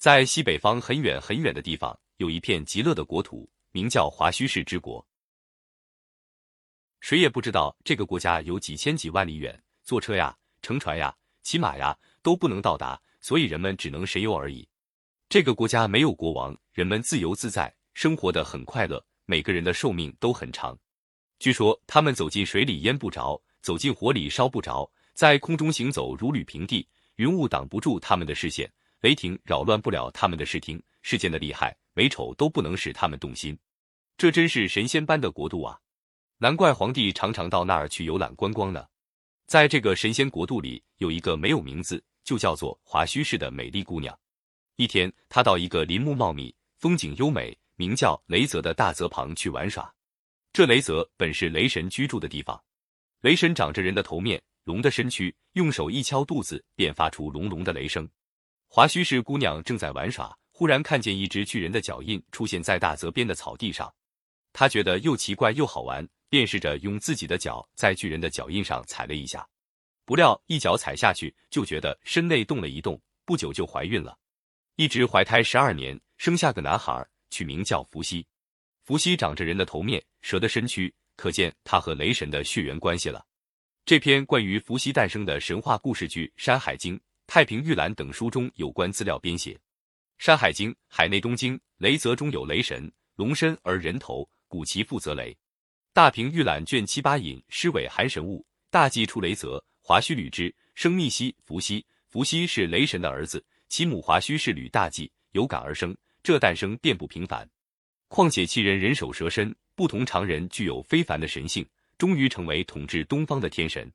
[0.00, 5.06] 在西北方很远很远的地方，有一片极乐的国土，名叫华胥氏之国。
[7.00, 14.66] 谁也不知道这个国家有几千几万里远，坐车呀、乘船呀、骑马呀都不能到达，所以人们只能神游而已。
[15.28, 20.78] 这个国家没有国王，人们自由自在，生活的很快乐，每个人的寿命都很长。
[21.38, 28.72] 据说他们走进水里淹不着，走进火里烧不着，在空中行走如履平地，云雾挡不住他们的视线。
[29.00, 33.58] 雷霆扰乱不了他们的视听，世间的厉害美丑都不能使他们动心。
[34.18, 35.78] 这真是神仙般的国度啊！
[36.36, 38.86] 难怪皇帝常常到那儿去游览观光呢。
[39.46, 44.16] 在这个神仙国度里，有一个没有名字，就叫做华胥氏的美丽姑娘。
[44.76, 49.90] 一天，她到一个林木茂密、风景优美、名叫雷泽的大泽旁去玩耍。
[50.52, 52.62] 这雷泽本是雷神居住的地方。
[53.22, 58.06] 雷神长着人的头面、龙的身躯，用手一敲肚子，便发出隆隆的雷声。
[58.72, 63.92] 华胥氏姑娘正在玩耍，忽然看见一只巨人的脚印出现在大泽边的草地上，
[64.52, 69.44] 她觉得又奇怪又好玩，便试着用自己的脚在巨人的脚印上踩了一下，
[70.04, 74.16] 不料一脚踩下去，就觉得身内动了一动，不久就怀孕了，
[74.76, 78.24] 一直怀胎十二年，生下个男孩，取名叫伏羲。
[78.84, 83.26] 伏羲长着人的头面、蛇的身躯，可见他和雷神的血缘关系了。
[83.84, 86.96] 这篇关于伏羲诞生的神话故事剧《山海经》。
[87.32, 89.54] 太平御览等书中有关资料编写，
[90.18, 95.32] 《山海经·海内东经·雷泽》中有雷神，龙身而人头，古其父则雷。
[95.92, 101.86] 大平御览卷七八引诗尾含神物，大祭出雷泽，华胥履之，生密西，伏羲。
[102.08, 105.96] 伏羲是雷神的儿子，其母华胥是履大祭，有感而生。
[106.24, 107.48] 这诞生便不平凡，
[108.08, 111.64] 况且其人人首蛇身，不同常人，具有非凡的神性，
[111.96, 113.88] 终于成为统治东方的天神。